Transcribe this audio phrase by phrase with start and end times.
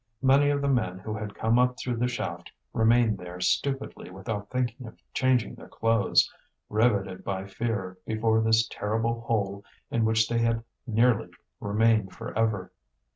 [0.23, 4.49] Many of the men who had come up from the shaft remained there stupidly without
[4.49, 6.27] thinking of changing their clothes,
[6.69, 11.29] riveted by fear before this terrible hole in which they had nearly
[11.59, 12.71] remained for ever.